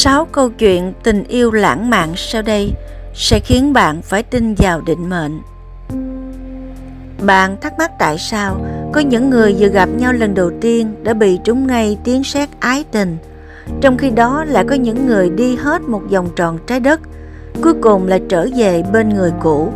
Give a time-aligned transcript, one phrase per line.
[0.00, 2.72] Sáu câu chuyện tình yêu lãng mạn sau đây
[3.14, 5.40] sẽ khiến bạn phải tin vào định mệnh.
[7.26, 8.56] Bạn thắc mắc tại sao
[8.92, 12.48] có những người vừa gặp nhau lần đầu tiên đã bị trúng ngay tiếng sét
[12.60, 13.16] ái tình,
[13.80, 17.00] trong khi đó lại có những người đi hết một vòng tròn trái đất,
[17.62, 19.72] cuối cùng là trở về bên người cũ.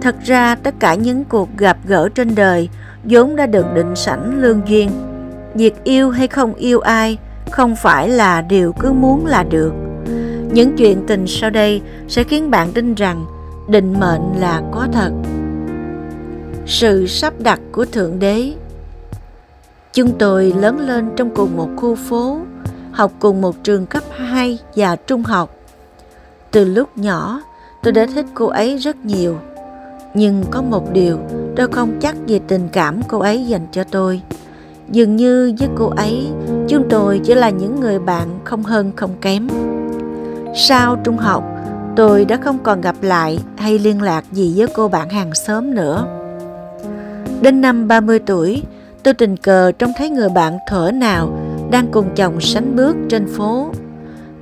[0.00, 2.68] Thật ra tất cả những cuộc gặp gỡ trên đời
[3.04, 4.90] vốn đã được định sẵn lương duyên.
[5.54, 7.18] Việc yêu hay không yêu ai
[7.50, 9.72] không phải là điều cứ muốn là được.
[10.52, 13.26] Những chuyện tình sau đây sẽ khiến bạn tin rằng
[13.68, 15.10] định mệnh là có thật.
[16.66, 18.52] Sự sắp đặt của Thượng Đế
[19.94, 22.40] Chúng tôi lớn lên trong cùng một khu phố,
[22.92, 25.56] học cùng một trường cấp 2 và trung học.
[26.50, 27.42] Từ lúc nhỏ,
[27.82, 29.38] tôi đã thích cô ấy rất nhiều.
[30.14, 31.18] Nhưng có một điều
[31.56, 34.22] tôi không chắc về tình cảm cô ấy dành cho tôi.
[34.90, 36.26] Dường như với cô ấy,
[36.68, 39.48] chúng tôi chỉ là những người bạn không hơn không kém.
[40.54, 41.44] Sau trung học,
[41.96, 45.74] tôi đã không còn gặp lại hay liên lạc gì với cô bạn hàng xóm
[45.74, 46.06] nữa.
[47.40, 48.62] Đến năm 30 tuổi,
[49.02, 51.38] tôi tình cờ trông thấy người bạn thở nào
[51.70, 53.70] đang cùng chồng sánh bước trên phố.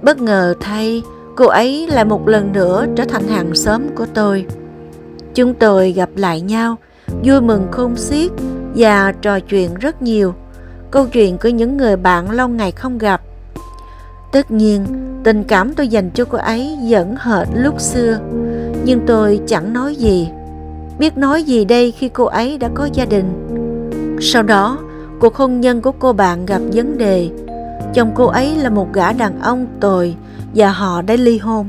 [0.03, 1.03] Bất ngờ thay,
[1.37, 4.47] cô ấy lại một lần nữa trở thành hàng xóm của tôi.
[5.35, 6.77] Chúng tôi gặp lại nhau,
[7.25, 8.31] vui mừng khôn xiết
[8.77, 10.35] và trò chuyện rất nhiều.
[10.91, 13.21] Câu chuyện của những người bạn lâu ngày không gặp.
[14.33, 14.87] Tất nhiên,
[15.25, 18.19] tình cảm tôi dành cho cô ấy vẫn hệt lúc xưa,
[18.85, 20.29] nhưng tôi chẳng nói gì.
[20.99, 23.49] Biết nói gì đây khi cô ấy đã có gia đình.
[24.21, 24.79] Sau đó,
[25.21, 27.31] cuộc hôn nhân của cô bạn gặp vấn đề.
[27.95, 30.15] Chồng cô ấy là một gã đàn ông tồi
[30.55, 31.67] và họ đã ly hôn.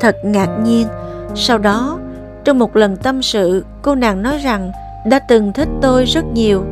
[0.00, 0.86] Thật ngạc nhiên,
[1.34, 1.98] sau đó,
[2.44, 4.72] trong một lần tâm sự, cô nàng nói rằng
[5.06, 6.64] đã từng thích tôi rất nhiều.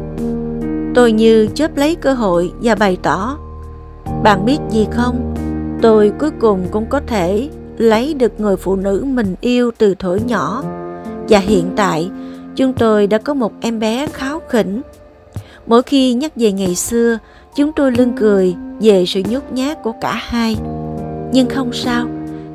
[0.95, 3.39] Tôi như chớp lấy cơ hội và bày tỏ.
[4.23, 5.35] Bạn biết gì không?
[5.83, 10.17] Tôi cuối cùng cũng có thể lấy được người phụ nữ mình yêu từ thuở
[10.17, 10.63] nhỏ.
[11.29, 12.11] Và hiện tại,
[12.57, 14.83] chúng tôi đã có một em bé kháo khỉnh.
[15.67, 17.19] Mỗi khi nhắc về ngày xưa,
[17.57, 20.57] chúng tôi lưng cười về sự nhút nhát của cả hai.
[21.33, 22.07] Nhưng không sao,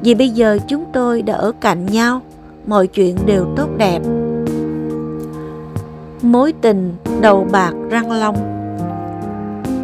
[0.02, 2.22] vì bây giờ chúng tôi đã ở cạnh nhau,
[2.68, 4.00] mọi chuyện đều tốt đẹp
[6.22, 8.36] mối tình đầu bạc răng long.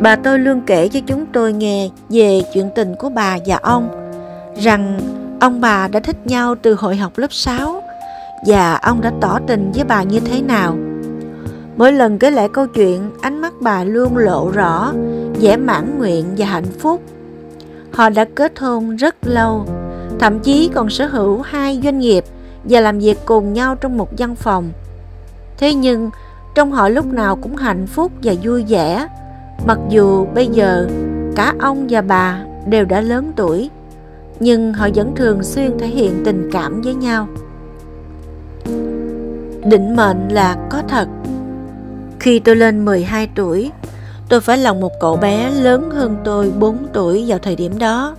[0.01, 3.90] Bà tôi luôn kể cho chúng tôi nghe về chuyện tình của bà và ông,
[4.56, 5.00] rằng
[5.40, 7.84] ông bà đã thích nhau từ hội học lớp 6
[8.47, 10.75] và ông đã tỏ tình với bà như thế nào.
[11.78, 14.94] Mỗi lần kể lại câu chuyện, ánh mắt bà luôn lộ rõ
[15.41, 17.02] vẻ mãn nguyện và hạnh phúc.
[17.91, 19.66] Họ đã kết hôn rất lâu,
[20.19, 22.23] thậm chí còn sở hữu hai doanh nghiệp
[22.63, 24.72] và làm việc cùng nhau trong một văn phòng.
[25.57, 26.09] Thế nhưng
[26.55, 29.07] trong họ lúc nào cũng hạnh phúc và vui vẻ.
[29.67, 30.88] Mặc dù bây giờ
[31.35, 33.69] cả ông và bà đều đã lớn tuổi,
[34.39, 37.27] nhưng họ vẫn thường xuyên thể hiện tình cảm với nhau.
[39.63, 41.07] Định mệnh là có thật.
[42.19, 43.72] Khi tôi lên 12 tuổi,
[44.29, 48.16] tôi phải lòng một cậu bé lớn hơn tôi 4 tuổi vào thời điểm đó.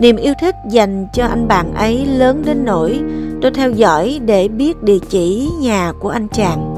[0.00, 3.00] Niềm yêu thích dành cho anh bạn ấy lớn đến nỗi
[3.42, 6.77] tôi theo dõi để biết địa chỉ nhà của anh chàng.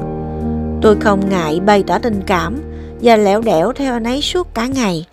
[0.83, 2.57] Tôi không ngại bày tỏ tình cảm
[3.03, 5.07] và lẻo đẻo theo anh ấy suốt cả ngày.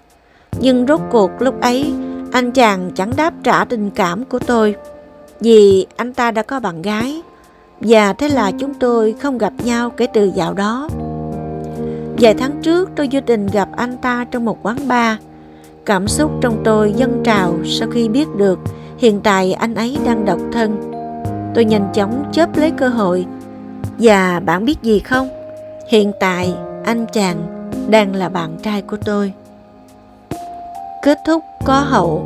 [0.59, 1.93] Nhưng rốt cuộc lúc ấy,
[2.31, 4.75] anh chàng chẳng đáp trả tình cảm của tôi
[5.39, 7.21] vì anh ta đã có bạn gái
[7.81, 10.89] và thế là chúng tôi không gặp nhau kể từ dạo đó.
[12.17, 15.17] Vài tháng trước tôi vô tình gặp anh ta trong một quán bar.
[15.85, 18.59] Cảm xúc trong tôi dâng trào sau khi biết được
[18.97, 20.91] hiện tại anh ấy đang độc thân.
[21.55, 23.25] Tôi nhanh chóng chớp lấy cơ hội.
[23.99, 25.36] Và bạn biết gì không?
[25.87, 26.53] Hiện tại,
[26.83, 29.33] anh chàng đang là bạn trai của tôi.
[31.03, 32.25] Kết thúc có hậu.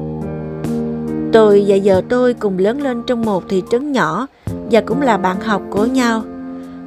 [1.34, 4.28] Tôi và vợ tôi cùng lớn lên trong một thị trấn nhỏ
[4.72, 6.24] và cũng là bạn học của nhau.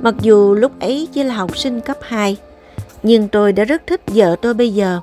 [0.02, 2.36] Mặc dù lúc ấy chỉ là học sinh cấp 2,
[3.02, 5.00] nhưng tôi đã rất thích vợ tôi bây giờ.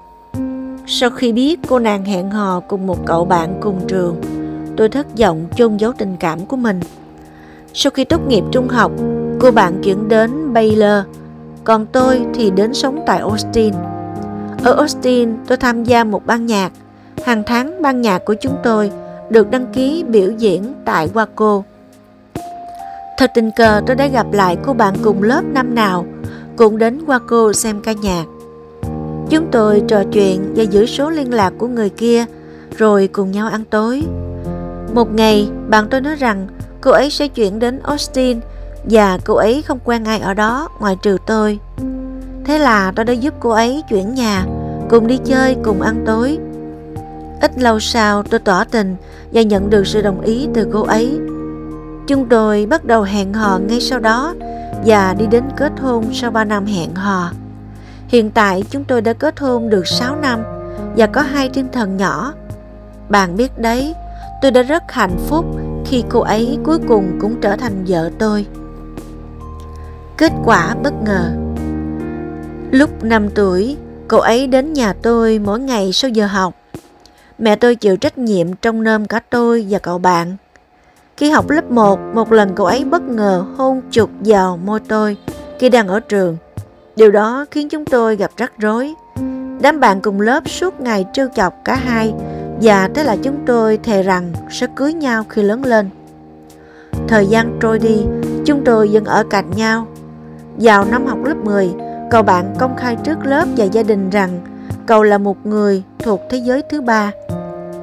[0.88, 4.22] Sau khi biết cô nàng hẹn hò cùng một cậu bạn cùng trường,
[4.78, 6.80] tôi thất vọng chôn giấu tình cảm của mình.
[7.74, 8.92] Sau khi tốt nghiệp trung học,
[9.40, 11.06] cô bạn chuyển đến Baylor,
[11.64, 13.74] còn tôi thì đến sống tại Austin.
[14.64, 16.72] Ở Austin, tôi tham gia một ban nhạc.
[17.26, 18.92] Hàng tháng ban nhạc của chúng tôi
[19.30, 21.62] được đăng ký biểu diễn tại Waco.
[23.18, 26.06] Thật tình cờ tôi đã gặp lại cô bạn cùng lớp năm nào
[26.56, 28.26] cũng đến Waco xem ca nhạc.
[29.30, 32.26] Chúng tôi trò chuyện và giữ số liên lạc của người kia
[32.78, 34.04] rồi cùng nhau ăn tối.
[34.94, 36.48] Một ngày, bạn tôi nói rằng
[36.82, 38.40] cô ấy sẽ chuyển đến Austin
[38.90, 41.60] và cô ấy không quen ai ở đó ngoài trừ tôi.
[42.46, 44.46] Thế là tôi đã giúp cô ấy chuyển nhà,
[44.90, 46.38] cùng đi chơi, cùng ăn tối.
[47.42, 48.96] Ít lâu sau tôi tỏ tình
[49.34, 51.20] và nhận được sự đồng ý từ cô ấy.
[52.08, 54.34] Chúng tôi bắt đầu hẹn hò ngay sau đó
[54.86, 57.32] và đi đến kết hôn sau 3 năm hẹn hò.
[58.08, 60.40] Hiện tại chúng tôi đã kết hôn được 6 năm
[60.98, 62.34] và có hai thiên thần nhỏ.
[63.10, 63.94] Bạn biết đấy,
[64.42, 65.46] tôi đã rất hạnh phúc
[65.86, 68.46] khi cô ấy cuối cùng cũng trở thành vợ tôi.
[70.22, 71.32] Kết quả bất ngờ
[72.72, 73.78] Lúc 5 tuổi,
[74.08, 76.54] cậu ấy đến nhà tôi mỗi ngày sau giờ học.
[77.38, 80.36] Mẹ tôi chịu trách nhiệm trông nom cả tôi và cậu bạn.
[81.18, 85.18] Khi học lớp 1, một lần cậu ấy bất ngờ hôn chụt vào môi tôi
[85.60, 86.38] khi đang ở trường.
[86.96, 88.94] Điều đó khiến chúng tôi gặp rắc rối.
[89.62, 92.14] Đám bạn cùng lớp suốt ngày trêu chọc cả hai
[92.62, 95.90] và thế là chúng tôi thề rằng sẽ cưới nhau khi lớn lên.
[97.08, 98.06] Thời gian trôi đi,
[98.46, 99.88] chúng tôi vẫn ở cạnh nhau.
[100.62, 101.70] Vào năm học lớp 10,
[102.12, 104.42] cậu bạn công khai trước lớp và gia đình rằng
[104.86, 107.12] cậu là một người thuộc thế giới thứ ba.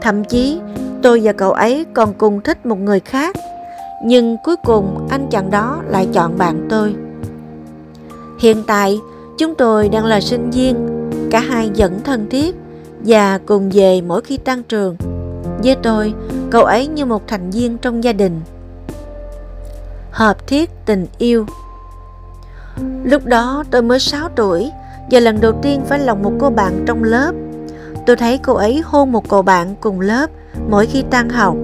[0.00, 0.60] Thậm chí,
[1.02, 3.36] tôi và cậu ấy còn cùng thích một người khác.
[4.04, 6.94] Nhưng cuối cùng anh chàng đó lại chọn bạn tôi.
[8.40, 8.98] Hiện tại,
[9.38, 10.76] chúng tôi đang là sinh viên,
[11.30, 12.56] cả hai vẫn thân thiết
[13.04, 14.96] và cùng về mỗi khi tan trường.
[15.64, 16.14] Với tôi,
[16.50, 18.40] cậu ấy như một thành viên trong gia đình.
[20.10, 21.46] Hợp thiết tình yêu
[23.08, 24.70] Lúc đó tôi mới 6 tuổi
[25.10, 27.32] và lần đầu tiên phải lòng một cô bạn trong lớp.
[28.06, 30.30] Tôi thấy cô ấy hôn một cậu bạn cùng lớp
[30.68, 31.56] mỗi khi tan học.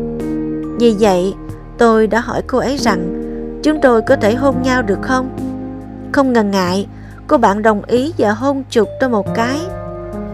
[0.79, 1.35] Vì vậy,
[1.79, 3.23] tôi đã hỏi cô ấy rằng
[3.63, 5.31] chúng tôi có thể hôn nhau được không?
[6.13, 6.87] Không ngần ngại,
[7.27, 9.59] cô bạn đồng ý và hôn chụp tôi một cái.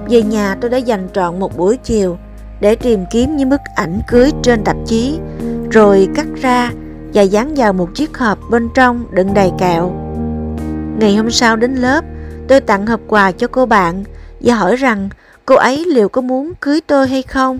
[0.08, 2.16] Về nhà tôi đã dành trọn một buổi chiều
[2.60, 5.18] để tìm kiếm những bức ảnh cưới trên tạp chí,
[5.70, 6.72] rồi cắt ra
[7.14, 10.09] và dán vào một chiếc hộp bên trong đựng đầy kẹo.
[10.98, 12.04] Ngày hôm sau đến lớp,
[12.48, 14.04] tôi tặng hộp quà cho cô bạn
[14.40, 15.08] và hỏi rằng
[15.46, 17.58] cô ấy liệu có muốn cưới tôi hay không.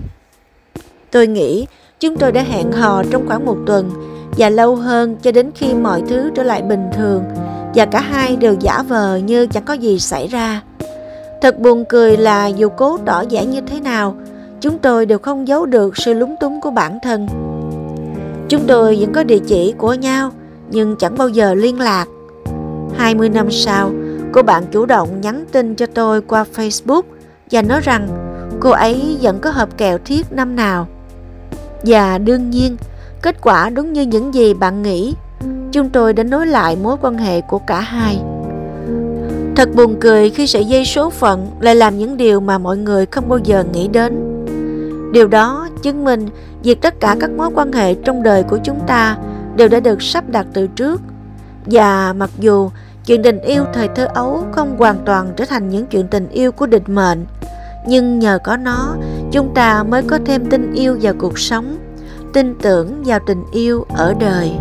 [1.11, 1.65] Tôi nghĩ
[1.99, 3.91] chúng tôi đã hẹn hò trong khoảng một tuần
[4.37, 7.23] và lâu hơn cho đến khi mọi thứ trở lại bình thường
[7.75, 10.61] và cả hai đều giả vờ như chẳng có gì xảy ra.
[11.41, 14.15] Thật buồn cười là dù cố tỏ vẻ như thế nào,
[14.61, 17.27] chúng tôi đều không giấu được sự lúng túng của bản thân.
[18.49, 20.31] Chúng tôi vẫn có địa chỉ của nhau,
[20.71, 22.05] nhưng chẳng bao giờ liên lạc.
[22.97, 23.91] 20 năm sau,
[24.31, 27.01] cô bạn chủ động nhắn tin cho tôi qua Facebook
[27.51, 28.07] và nói rằng
[28.59, 30.87] cô ấy vẫn có hộp kẹo thiết năm nào.
[31.83, 32.77] Và đương nhiên,
[33.21, 35.13] kết quả đúng như những gì bạn nghĩ.
[35.71, 38.19] Chúng tôi đã nối lại mối quan hệ của cả hai.
[39.55, 43.05] Thật buồn cười khi sợi dây số phận lại làm những điều mà mọi người
[43.05, 44.43] không bao giờ nghĩ đến.
[45.13, 46.27] Điều đó chứng minh
[46.63, 49.17] việc tất cả các mối quan hệ trong đời của chúng ta
[49.55, 51.01] đều đã được sắp đặt từ trước.
[51.71, 52.69] Và mặc dù
[53.05, 56.51] chuyện tình yêu thời thơ ấu không hoàn toàn trở thành những chuyện tình yêu
[56.51, 57.25] của định mệnh,
[57.87, 58.95] nhưng nhờ có nó,
[59.31, 61.77] chúng ta mới có thêm tình yêu vào cuộc sống,
[62.33, 64.51] tin tưởng vào tình yêu ở đời.